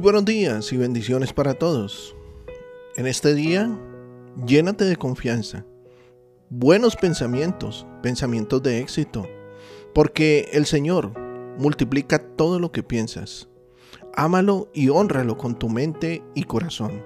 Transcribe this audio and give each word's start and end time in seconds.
Buenos 0.00 0.24
días 0.24 0.72
y 0.72 0.78
bendiciones 0.78 1.34
para 1.34 1.52
todos. 1.52 2.16
En 2.96 3.06
este 3.06 3.34
día, 3.34 3.70
llénate 4.46 4.86
de 4.86 4.96
confianza, 4.96 5.66
buenos 6.48 6.96
pensamientos, 6.96 7.86
pensamientos 8.02 8.62
de 8.62 8.78
éxito, 8.78 9.26
porque 9.94 10.48
el 10.54 10.64
Señor 10.64 11.12
multiplica 11.58 12.18
todo 12.18 12.58
lo 12.58 12.72
que 12.72 12.82
piensas. 12.82 13.50
Ámalo 14.14 14.70
y 14.72 14.88
honralo 14.88 15.36
con 15.36 15.58
tu 15.58 15.68
mente 15.68 16.22
y 16.34 16.44
corazón. 16.44 17.02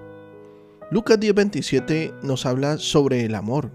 Lucas 0.92 1.18
10:27 1.18 2.14
nos 2.22 2.46
habla 2.46 2.78
sobre 2.78 3.24
el 3.24 3.34
amor. 3.34 3.72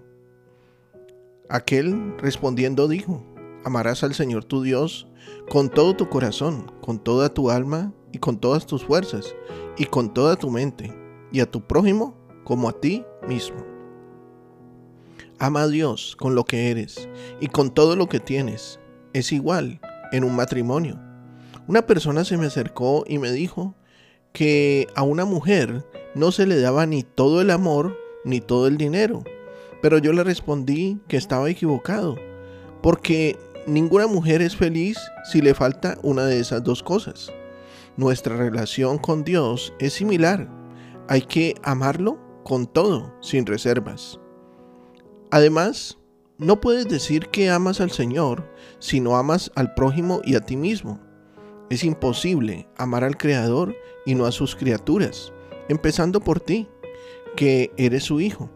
Aquel 1.50 2.16
respondiendo 2.20 2.88
dijo, 2.88 3.22
amarás 3.66 4.02
al 4.06 4.14
Señor 4.14 4.46
tu 4.46 4.62
Dios 4.62 5.10
con 5.50 5.68
todo 5.68 5.98
tu 5.98 6.08
corazón, 6.08 6.72
con 6.80 7.00
toda 7.00 7.34
tu 7.34 7.52
alma 7.52 7.94
y 8.12 8.20
con 8.20 8.38
todas 8.38 8.66
tus 8.66 8.84
fuerzas 8.86 9.36
y 9.78 9.86
con 9.86 10.14
toda 10.14 10.36
tu 10.36 10.50
mente, 10.50 10.94
y 11.32 11.40
a 11.40 11.50
tu 11.50 11.62
prójimo 11.62 12.18
como 12.44 12.70
a 12.70 12.74
ti 12.74 13.06
mismo. 13.28 13.66
Ama 15.38 15.62
a 15.62 15.68
Dios 15.68 16.16
con 16.18 16.36
lo 16.36 16.44
que 16.44 16.70
eres 16.70 17.08
y 17.40 17.48
con 17.48 17.74
todo 17.74 17.96
lo 17.96 18.10
que 18.10 18.20
tienes. 18.20 18.80
Es 19.14 19.32
igual 19.32 19.80
en 20.12 20.24
un 20.24 20.36
matrimonio. 20.36 21.00
Una 21.68 21.86
persona 21.86 22.26
se 22.26 22.36
me 22.36 22.48
acercó 22.48 23.06
y 23.08 23.20
me 23.20 23.32
dijo 23.32 23.76
que 24.34 24.88
a 24.96 25.04
una 25.04 25.26
mujer 25.26 25.86
no 26.14 26.32
se 26.32 26.46
le 26.46 26.60
daba 26.60 26.86
ni 26.86 27.04
todo 27.04 27.42
el 27.42 27.52
amor 27.52 27.96
ni 28.26 28.42
todo 28.42 28.68
el 28.68 28.78
dinero. 28.78 29.24
Pero 29.82 29.98
yo 29.98 30.12
le 30.12 30.24
respondí 30.24 31.00
que 31.08 31.16
estaba 31.16 31.50
equivocado, 31.50 32.18
porque 32.82 33.38
ninguna 33.66 34.08
mujer 34.08 34.42
es 34.42 34.56
feliz 34.56 34.98
si 35.32 35.42
le 35.42 35.54
falta 35.54 35.98
una 36.04 36.26
de 36.26 36.40
esas 36.40 36.64
dos 36.64 36.84
cosas. 36.84 37.32
Nuestra 38.00 38.38
relación 38.38 38.98
con 38.98 39.26
Dios 39.26 39.74
es 39.78 39.92
similar. 39.92 40.50
Hay 41.10 41.22
que 41.24 41.56
amarlo 41.64 42.18
con 42.46 42.66
todo, 42.66 43.14
sin 43.20 43.46
reservas. 43.46 44.22
Además, 45.32 46.00
no 46.38 46.62
puedes 46.62 46.88
decir 46.88 47.28
que 47.28 47.50
amas 47.50 47.82
al 47.82 47.92
Señor 47.92 48.50
si 48.80 49.02
no 49.02 49.18
amas 49.18 49.52
al 49.56 49.74
prójimo 49.74 50.22
y 50.24 50.36
a 50.36 50.40
ti 50.40 50.56
mismo. 50.56 50.98
Es 51.70 51.84
imposible 51.84 52.70
amar 52.78 53.04
al 53.04 53.18
Creador 53.18 53.76
y 54.06 54.16
no 54.16 54.26
a 54.26 54.32
sus 54.32 54.56
criaturas, 54.56 55.34
empezando 55.68 56.22
por 56.22 56.40
ti, 56.40 56.70
que 57.36 57.74
eres 57.76 58.06
su 58.06 58.22
hijo. 58.22 58.50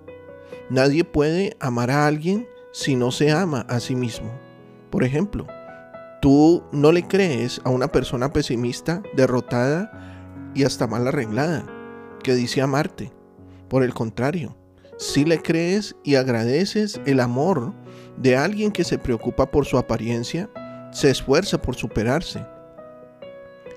Nadie 0.69 1.03
puede 1.03 1.57
amar 1.59 1.91
a 1.91 2.07
alguien 2.07 2.47
si 2.71 2.95
no 2.95 3.11
se 3.11 3.33
ama 3.33 3.65
a 3.67 3.81
sí 3.81 3.93
mismo. 3.93 4.31
Por 4.89 5.03
ejemplo, 5.03 5.45
tú 6.23 6.63
no 6.71 6.93
le 6.93 7.05
crees 7.05 7.59
a 7.65 7.69
una 7.69 7.89
persona 7.89 8.31
pesimista, 8.31 9.03
derrotada 9.13 9.91
y 10.55 10.63
hasta 10.63 10.87
mal 10.87 11.05
arreglada, 11.05 11.65
que 12.23 12.33
dice 12.33 12.61
amarte. 12.61 13.11
Por 13.67 13.83
el 13.83 13.93
contrario, 13.93 14.55
si 14.97 15.25
le 15.25 15.41
crees 15.41 15.97
y 16.01 16.15
agradeces 16.15 17.01
el 17.05 17.19
amor 17.19 17.73
de 18.15 18.37
alguien 18.37 18.71
que 18.71 18.85
se 18.85 18.97
preocupa 18.97 19.51
por 19.51 19.65
su 19.65 19.77
apariencia, 19.77 20.49
se 20.93 21.09
esfuerza 21.09 21.61
por 21.61 21.75
superarse. 21.75 22.45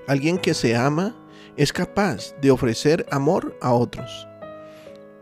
Alguien 0.07 0.37
que 0.37 0.53
se 0.53 0.73
ama 0.73 1.17
es 1.57 1.73
capaz 1.73 2.33
de 2.39 2.51
ofrecer 2.51 3.05
amor 3.11 3.57
a 3.61 3.73
otros. 3.73 4.25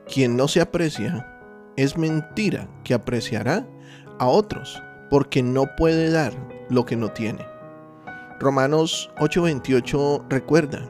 Quien 0.06 0.38
no 0.38 0.48
se 0.48 0.62
aprecia, 0.62 1.42
es 1.76 1.98
mentira 1.98 2.70
que 2.84 2.94
apreciará 2.94 3.68
a 4.20 4.28
otros 4.28 4.80
porque 5.10 5.44
no 5.44 5.76
puede 5.76 6.12
dar 6.12 6.34
lo 6.70 6.86
que 6.86 6.96
no 6.96 7.12
tiene. 7.12 7.46
Romanos 8.40 9.10
8:28 9.18 10.26
recuerda, 10.30 10.90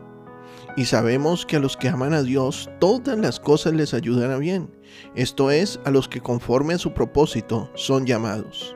y 0.78 0.86
sabemos 0.86 1.46
que 1.46 1.56
a 1.56 1.60
los 1.60 1.78
que 1.78 1.88
aman 1.88 2.14
a 2.14 2.22
Dios 2.22 2.70
todas 2.80 3.18
las 3.18 3.40
cosas 3.40 3.74
les 3.74 3.94
ayudan 3.94 4.32
a 4.32 4.38
bien, 4.38 4.70
esto 5.16 5.52
es, 5.52 5.80
a 5.86 5.92
los 5.92 6.08
que 6.08 6.22
conforme 6.22 6.74
a 6.74 6.78
su 6.78 6.94
propósito 6.94 7.70
son 7.76 8.06
llamados. 8.06 8.76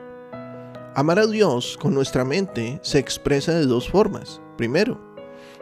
Amar 0.94 1.18
a 1.18 1.26
Dios 1.26 1.78
con 1.80 1.94
nuestra 1.94 2.24
mente 2.24 2.80
se 2.82 2.98
expresa 2.98 3.52
de 3.52 3.66
dos 3.66 3.88
formas. 3.88 4.40
Primero, 4.56 5.00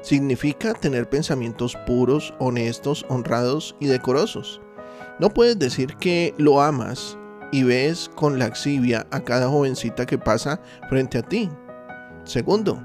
significa 0.01 0.75
tener 0.75 1.09
pensamientos 1.09 1.77
puros, 1.87 2.33
honestos, 2.39 3.05
honrados 3.09 3.77
y 3.79 3.87
decorosos. 3.87 4.61
No 5.19 5.31
puedes 5.31 5.59
decir 5.59 5.97
que 5.97 6.35
lo 6.39 6.63
amas 6.63 7.19
y 7.53 7.63
ves 7.63 8.11
con 8.15 8.39
laxivia 8.39 9.07
a 9.11 9.21
cada 9.21 9.49
jovencita 9.49 10.07
que 10.07 10.19
pasa 10.19 10.61
frente 10.89 11.19
a 11.19 11.23
ti. 11.23 11.49
Segundo, 12.25 12.83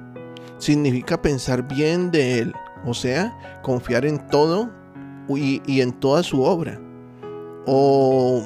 significa 0.58 1.22
pensar 1.22 1.68
bien 1.68 2.12
de 2.12 2.40
Él, 2.40 2.54
o 2.86 2.94
sea, 2.94 3.38
confiar 3.62 4.06
en 4.06 4.26
todo 4.28 4.72
y, 5.30 5.62
y 5.66 5.82
en 5.82 5.92
toda 5.94 6.24
su 6.24 6.44
obra. 6.44 6.80
O 7.66 8.44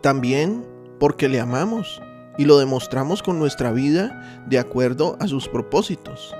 también 0.00 0.66
porque 0.98 1.28
le 1.28 1.40
amamos 1.40 2.00
y 2.38 2.44
lo 2.44 2.58
demostramos 2.58 3.22
con 3.22 3.38
nuestra 3.38 3.72
vida 3.72 4.44
de 4.46 4.58
acuerdo 4.58 5.16
a 5.20 5.28
sus 5.28 5.48
propósitos. 5.48 6.34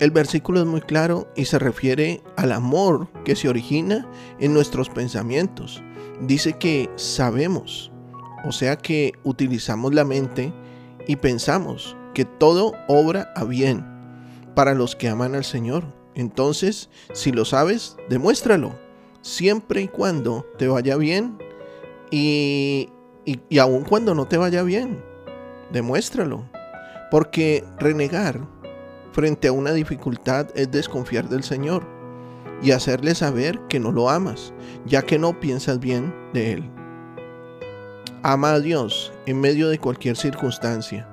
El 0.00 0.10
versículo 0.12 0.60
es 0.60 0.66
muy 0.66 0.80
claro 0.80 1.28
y 1.34 1.46
se 1.46 1.58
refiere 1.58 2.22
al 2.36 2.52
amor 2.52 3.08
que 3.24 3.34
se 3.34 3.48
origina 3.48 4.08
en 4.38 4.54
nuestros 4.54 4.88
pensamientos 4.88 5.82
dice 6.20 6.54
que 6.54 6.90
sabemos, 6.96 7.92
o 8.44 8.52
sea 8.52 8.76
que 8.76 9.12
utilizamos 9.24 9.94
la 9.94 10.04
mente 10.04 10.52
y 11.06 11.16
pensamos 11.16 11.96
que 12.14 12.24
todo 12.24 12.72
obra 12.88 13.32
a 13.36 13.44
bien 13.44 13.84
para 14.54 14.74
los 14.74 14.96
que 14.96 15.08
aman 15.08 15.34
al 15.34 15.44
Señor. 15.44 15.84
Entonces, 16.14 16.90
si 17.12 17.30
lo 17.30 17.44
sabes, 17.44 17.96
demuéstralo, 18.08 18.72
siempre 19.22 19.82
y 19.82 19.88
cuando 19.88 20.44
te 20.58 20.66
vaya 20.66 20.96
bien 20.96 21.38
y, 22.10 22.88
y, 23.24 23.40
y 23.48 23.58
aun 23.58 23.84
cuando 23.84 24.14
no 24.14 24.26
te 24.26 24.36
vaya 24.36 24.62
bien, 24.62 25.02
demuéstralo. 25.72 26.44
Porque 27.10 27.64
renegar 27.78 28.46
frente 29.18 29.48
a 29.48 29.52
una 29.52 29.72
dificultad 29.72 30.46
es 30.54 30.70
desconfiar 30.70 31.28
del 31.28 31.42
Señor 31.42 31.84
y 32.62 32.70
hacerle 32.70 33.16
saber 33.16 33.58
que 33.68 33.80
no 33.80 33.90
lo 33.90 34.10
amas, 34.10 34.54
ya 34.86 35.02
que 35.02 35.18
no 35.18 35.40
piensas 35.40 35.80
bien 35.80 36.14
de 36.32 36.52
él. 36.52 36.70
Ama 38.22 38.52
a 38.52 38.60
Dios 38.60 39.12
en 39.26 39.40
medio 39.40 39.70
de 39.70 39.80
cualquier 39.80 40.16
circunstancia. 40.16 41.08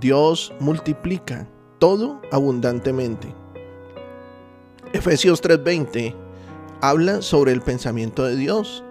Dios 0.00 0.54
multiplica 0.60 1.46
todo 1.78 2.22
abundantemente. 2.32 3.34
Efesios 4.94 5.42
3:20 5.42 6.14
habla 6.80 7.20
sobre 7.20 7.52
el 7.52 7.60
pensamiento 7.60 8.24
de 8.24 8.36
Dios 8.36 8.82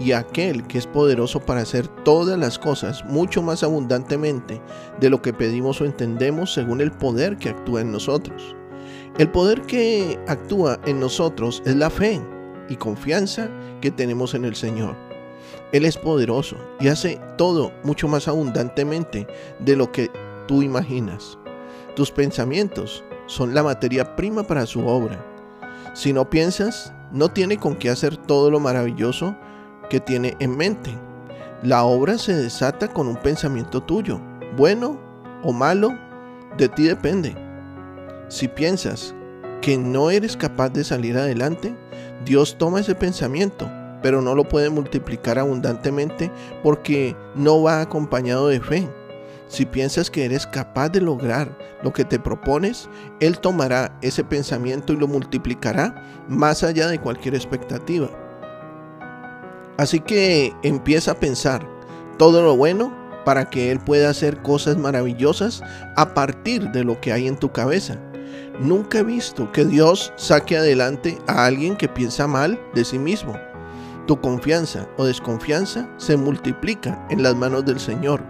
y 0.00 0.12
aquel 0.12 0.66
que 0.66 0.78
es 0.78 0.86
poderoso 0.86 1.40
para 1.40 1.60
hacer 1.60 1.88
todas 2.04 2.38
las 2.38 2.58
cosas 2.58 3.04
mucho 3.04 3.42
más 3.42 3.62
abundantemente 3.62 4.60
de 5.00 5.10
lo 5.10 5.20
que 5.20 5.32
pedimos 5.32 5.80
o 5.80 5.84
entendemos 5.84 6.52
según 6.52 6.80
el 6.80 6.92
poder 6.92 7.36
que 7.36 7.50
actúa 7.50 7.80
en 7.80 7.92
nosotros. 7.92 8.54
El 9.18 9.30
poder 9.30 9.62
que 9.62 10.18
actúa 10.28 10.78
en 10.86 11.00
nosotros 11.00 11.62
es 11.66 11.74
la 11.74 11.90
fe 11.90 12.20
y 12.68 12.76
confianza 12.76 13.48
que 13.80 13.90
tenemos 13.90 14.34
en 14.34 14.44
el 14.44 14.54
Señor. 14.54 14.94
Él 15.72 15.84
es 15.84 15.96
poderoso 15.96 16.56
y 16.80 16.88
hace 16.88 17.20
todo 17.36 17.72
mucho 17.82 18.08
más 18.08 18.28
abundantemente 18.28 19.26
de 19.58 19.76
lo 19.76 19.90
que 19.90 20.10
tú 20.46 20.62
imaginas. 20.62 21.38
Tus 21.94 22.10
pensamientos 22.10 23.04
son 23.26 23.54
la 23.54 23.62
materia 23.62 24.16
prima 24.16 24.44
para 24.44 24.66
su 24.66 24.86
obra. 24.86 25.24
Si 25.94 26.12
no 26.12 26.30
piensas, 26.30 26.92
no 27.12 27.28
tiene 27.28 27.58
con 27.58 27.76
qué 27.76 27.90
hacer 27.90 28.16
todo 28.16 28.50
lo 28.50 28.60
maravilloso 28.60 29.36
que 29.88 30.00
tiene 30.00 30.36
en 30.38 30.56
mente. 30.56 30.96
La 31.62 31.84
obra 31.84 32.18
se 32.18 32.34
desata 32.34 32.88
con 32.88 33.08
un 33.08 33.16
pensamiento 33.16 33.82
tuyo, 33.82 34.20
bueno 34.56 35.00
o 35.42 35.52
malo, 35.52 35.92
de 36.56 36.68
ti 36.68 36.84
depende. 36.84 37.34
Si 38.28 38.46
piensas 38.48 39.14
que 39.60 39.76
no 39.76 40.10
eres 40.10 40.36
capaz 40.36 40.70
de 40.70 40.84
salir 40.84 41.16
adelante, 41.16 41.74
Dios 42.24 42.56
toma 42.58 42.80
ese 42.80 42.94
pensamiento, 42.94 43.70
pero 44.02 44.22
no 44.22 44.34
lo 44.34 44.46
puede 44.46 44.70
multiplicar 44.70 45.38
abundantemente 45.38 46.30
porque 46.62 47.16
no 47.34 47.62
va 47.62 47.80
acompañado 47.80 48.48
de 48.48 48.60
fe. 48.60 48.88
Si 49.48 49.64
piensas 49.64 50.10
que 50.10 50.26
eres 50.26 50.46
capaz 50.46 50.90
de 50.90 51.00
lograr 51.00 51.56
lo 51.82 51.92
que 51.92 52.04
te 52.04 52.18
propones, 52.18 52.88
Él 53.18 53.38
tomará 53.38 53.98
ese 54.02 54.22
pensamiento 54.22 54.92
y 54.92 54.96
lo 54.96 55.08
multiplicará 55.08 56.24
más 56.28 56.62
allá 56.62 56.86
de 56.86 57.00
cualquier 57.00 57.34
expectativa. 57.34 58.10
Así 59.78 60.00
que 60.00 60.52
empieza 60.64 61.12
a 61.12 61.20
pensar 61.20 61.64
todo 62.18 62.42
lo 62.42 62.56
bueno 62.56 62.92
para 63.24 63.48
que 63.48 63.70
Él 63.70 63.78
pueda 63.78 64.10
hacer 64.10 64.42
cosas 64.42 64.76
maravillosas 64.76 65.62
a 65.96 66.14
partir 66.14 66.70
de 66.72 66.82
lo 66.82 67.00
que 67.00 67.12
hay 67.12 67.28
en 67.28 67.36
tu 67.36 67.52
cabeza. 67.52 67.96
Nunca 68.58 68.98
he 68.98 69.04
visto 69.04 69.52
que 69.52 69.64
Dios 69.64 70.12
saque 70.16 70.56
adelante 70.56 71.16
a 71.28 71.46
alguien 71.46 71.76
que 71.76 71.88
piensa 71.88 72.26
mal 72.26 72.60
de 72.74 72.84
sí 72.84 72.98
mismo. 72.98 73.38
Tu 74.08 74.20
confianza 74.20 74.88
o 74.96 75.04
desconfianza 75.04 75.88
se 75.96 76.16
multiplica 76.16 77.06
en 77.08 77.22
las 77.22 77.36
manos 77.36 77.64
del 77.64 77.78
Señor. 77.78 78.20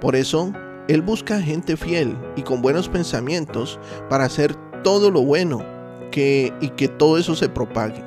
Por 0.00 0.14
eso, 0.14 0.52
Él 0.86 1.02
busca 1.02 1.40
gente 1.40 1.76
fiel 1.76 2.16
y 2.36 2.42
con 2.42 2.62
buenos 2.62 2.88
pensamientos 2.88 3.80
para 4.08 4.26
hacer 4.26 4.54
todo 4.84 5.10
lo 5.10 5.22
bueno 5.22 5.64
que, 6.12 6.52
y 6.60 6.68
que 6.68 6.86
todo 6.86 7.18
eso 7.18 7.34
se 7.34 7.48
propague. 7.48 8.04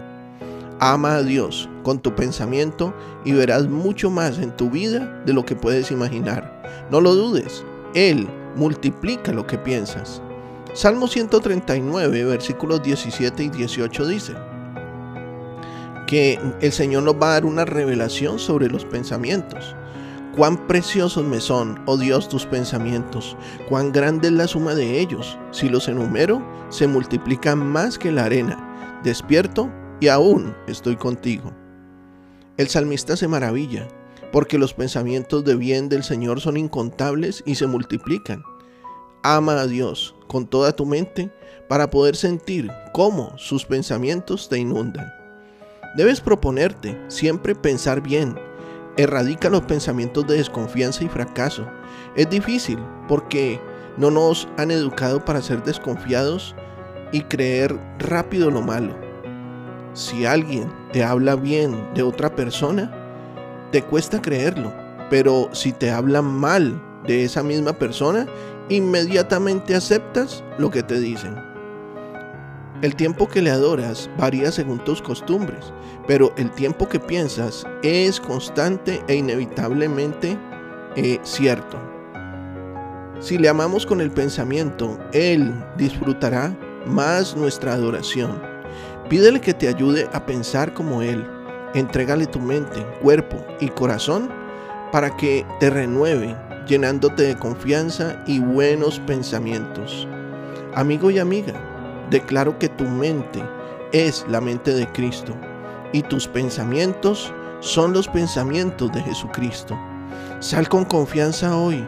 Ama 0.80 1.16
a 1.16 1.24
Dios 1.24 1.68
con 1.88 2.00
tu 2.00 2.14
pensamiento 2.14 2.94
y 3.24 3.32
verás 3.32 3.70
mucho 3.70 4.10
más 4.10 4.40
en 4.40 4.52
tu 4.58 4.70
vida 4.70 5.24
de 5.26 5.32
lo 5.32 5.46
que 5.46 5.56
puedes 5.56 5.90
imaginar. 5.90 6.86
No 6.92 7.00
lo 7.00 7.16
dudes, 7.16 7.64
Él 7.94 8.28
multiplica 8.58 9.32
lo 9.32 9.48
que 9.48 9.58
piensas. 9.58 10.22
Salmo 10.74 11.08
139, 11.08 12.26
versículos 12.26 12.84
17 12.84 13.42
y 13.42 13.50
18 13.52 14.06
dice 14.06 14.34
que 16.08 16.38
el 16.60 16.74
Señor 16.74 17.04
nos 17.04 17.16
va 17.16 17.30
a 17.30 17.34
dar 17.36 17.46
una 17.46 17.64
revelación 17.64 18.38
sobre 18.38 18.68
los 18.68 18.84
pensamientos. 18.84 19.74
Cuán 20.36 20.68
preciosos 20.68 21.24
me 21.24 21.40
son, 21.40 21.82
oh 21.86 21.96
Dios, 21.96 22.28
tus 22.28 22.46
pensamientos, 22.46 23.38
cuán 23.70 23.94
grande 23.94 24.28
es 24.28 24.34
la 24.34 24.48
suma 24.48 24.76
de 24.76 25.00
ellos. 25.00 25.40
Si 25.52 25.70
los 25.70 25.88
enumero, 25.88 26.46
se 26.68 26.86
multiplican 26.86 27.66
más 27.66 27.98
que 27.98 28.12
la 28.12 28.26
arena. 28.26 29.00
Despierto 29.06 29.72
y 30.02 30.10
aún 30.10 30.54
estoy 30.68 30.98
contigo. 30.98 31.54
El 32.58 32.70
salmista 32.70 33.16
se 33.16 33.28
maravilla, 33.28 33.88
porque 34.32 34.58
los 34.58 34.74
pensamientos 34.74 35.46
de 35.46 35.56
bien 35.56 35.90
del 35.90 36.04
Señor 36.04 36.42
son 36.42 36.58
incontables 36.58 37.44
y 37.46 37.54
se 37.54 37.68
multiplican. 37.68 38.44
Ama 39.22 39.62
a 39.62 39.68
Dios 39.68 40.16
con 40.28 40.48
toda 40.48 40.76
tu 40.76 40.86
mente 40.88 41.32
para 41.70 41.92
poder 41.92 42.16
sentir 42.16 42.72
cómo 42.94 43.38
sus 43.38 43.64
pensamientos 43.64 44.50
te 44.50 44.58
inundan. 44.58 45.14
Debes 45.96 46.20
proponerte 46.20 47.00
siempre 47.10 47.54
pensar 47.54 48.02
bien. 48.02 48.36
Erradica 48.98 49.52
los 49.52 49.62
pensamientos 49.62 50.26
de 50.26 50.38
desconfianza 50.38 51.04
y 51.04 51.10
fracaso. 51.10 51.68
Es 52.16 52.28
difícil 52.28 52.80
porque 53.08 53.62
no 53.98 54.10
nos 54.10 54.48
han 54.58 54.72
educado 54.72 55.24
para 55.24 55.44
ser 55.44 55.64
desconfiados 55.64 56.56
y 57.12 57.22
creer 57.22 57.80
rápido 58.00 58.50
lo 58.50 58.64
malo. 58.64 59.07
Si 59.94 60.26
alguien 60.26 60.72
te 60.92 61.04
habla 61.04 61.36
bien 61.36 61.94
de 61.94 62.04
otra 62.04 62.36
persona, 62.36 62.92
te 63.72 63.82
cuesta 63.82 64.22
creerlo, 64.22 64.74
pero 65.10 65.50
si 65.54 65.72
te 65.72 65.92
hablan 65.92 66.26
mal 66.26 66.82
de 67.06 67.24
esa 67.24 67.44
misma 67.44 67.74
persona, 67.74 68.28
inmediatamente 68.70 69.76
aceptas 69.76 70.44
lo 70.58 70.70
que 70.70 70.84
te 70.84 71.00
dicen. 71.00 71.36
El 72.82 72.96
tiempo 72.96 73.28
que 73.28 73.42
le 73.42 73.50
adoras 73.50 74.08
varía 74.20 74.52
según 74.52 74.84
tus 74.84 75.02
costumbres, 75.02 75.74
pero 76.08 76.32
el 76.38 76.52
tiempo 76.52 76.88
que 76.88 77.00
piensas 77.00 77.66
es 77.82 78.20
constante 78.20 79.02
e 79.08 79.16
inevitablemente 79.16 80.38
eh, 80.96 81.20
cierto. 81.24 81.78
Si 83.20 83.40
le 83.40 83.50
amamos 83.50 83.86
con 83.86 84.00
el 84.00 84.12
pensamiento, 84.12 85.00
Él 85.12 85.52
disfrutará 85.76 86.56
más 86.86 87.36
nuestra 87.36 87.74
adoración. 87.74 88.40
Pídele 89.10 89.40
que 89.40 89.54
te 89.54 89.70
ayude 89.70 90.10
a 90.12 90.26
pensar 90.26 90.74
como 90.74 91.02
Él. 91.02 91.26
Entrégale 91.74 92.28
tu 92.28 92.40
mente, 92.40 92.86
cuerpo 93.02 93.38
y 93.62 93.70
corazón 93.70 94.30
para 94.92 95.16
que 95.16 95.46
te 95.62 95.70
renueve, 95.70 96.36
llenándote 96.68 97.24
de 97.24 97.38
confianza 97.38 98.22
y 98.28 98.40
buenos 98.40 99.00
pensamientos. 99.00 100.06
Amigo 100.76 101.10
y 101.10 101.20
amiga, 101.20 101.54
declaro 102.10 102.60
que 102.60 102.68
tu 102.68 102.84
mente 102.84 103.42
es 103.94 104.26
la 104.28 104.42
mente 104.42 104.74
de 104.74 104.86
Cristo 104.92 105.34
y 105.94 106.02
tus 106.02 106.28
pensamientos 106.28 107.34
son 107.62 107.94
los 107.94 108.10
pensamientos 108.10 108.92
de 108.92 109.02
Jesucristo. 109.04 109.80
Sal 110.42 110.68
con 110.68 110.84
confianza 110.84 111.56
hoy 111.56 111.88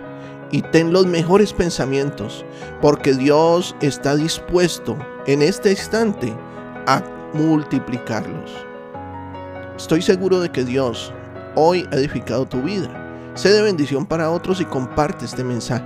y 0.52 0.62
ten 0.62 0.94
los 0.94 1.06
mejores 1.06 1.52
pensamientos, 1.52 2.46
porque 2.82 3.14
Dios 3.14 3.76
está 3.82 4.16
dispuesto 4.16 4.98
en 5.28 5.42
este 5.42 5.72
instante 5.72 6.34
a 6.90 7.04
multiplicarlos. 7.34 8.52
Estoy 9.78 10.02
seguro 10.02 10.40
de 10.40 10.50
que 10.50 10.64
Dios 10.64 11.14
hoy 11.56 11.88
ha 11.92 11.96
edificado 11.96 12.48
tu 12.48 12.64
vida. 12.64 12.90
Sé 13.36 13.52
de 13.52 13.62
bendición 13.62 14.08
para 14.08 14.32
otros 14.32 14.60
y 14.60 14.66
comparte 14.66 15.26
este 15.26 15.44
mensaje. 15.44 15.86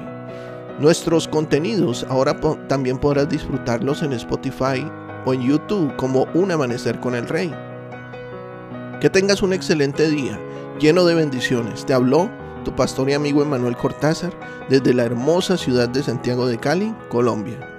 Nuestros 0.79 1.27
contenidos 1.27 2.05
ahora 2.09 2.39
también 2.69 2.97
podrás 2.97 3.27
disfrutarlos 3.27 4.01
en 4.01 4.13
Spotify 4.13 4.89
o 5.25 5.33
en 5.33 5.41
YouTube 5.41 5.93
como 5.97 6.25
Un 6.33 6.51
Amanecer 6.51 6.99
con 7.01 7.15
el 7.15 7.27
Rey. 7.27 7.53
Que 9.01 9.09
tengas 9.09 9.43
un 9.43 9.51
excelente 9.51 10.09
día 10.09 10.39
lleno 10.79 11.03
de 11.03 11.15
bendiciones. 11.15 11.85
Te 11.85 11.93
habló 11.93 12.31
tu 12.63 12.73
pastor 12.73 13.09
y 13.09 13.13
amigo 13.13 13.41
Emanuel 13.41 13.75
Cortázar 13.75 14.33
desde 14.69 14.93
la 14.93 15.03
hermosa 15.03 15.57
ciudad 15.57 15.89
de 15.89 16.01
Santiago 16.01 16.47
de 16.47 16.57
Cali, 16.57 16.95
Colombia. 17.09 17.72